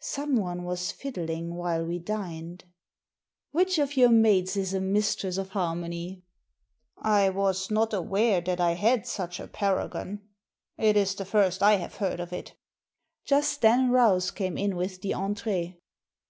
[0.00, 2.64] Someone was fiddling while we dined"
[3.52, 6.22] Which of your maids is a mistress of harmony?"
[6.86, 10.22] '* I was not aware that I had such a paragon.
[10.78, 12.54] It is the first I have heard of it"
[13.26, 15.76] Just then Rouse came in with the entree.